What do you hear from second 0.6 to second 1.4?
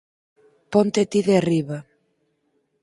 Ponte ti de